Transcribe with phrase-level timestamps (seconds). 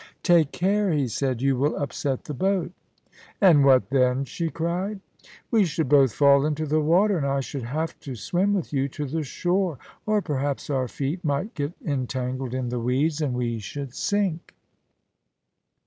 [0.17, 2.71] * Take care,' he said;* you will upset the boat''
[3.39, 7.27] And what then ?* she cried * We should both fall into the water, and
[7.27, 9.77] I should have to swim with you to the shore;
[10.07, 14.55] or perhaps our feet might get entangled in the weeds, and we should sink.'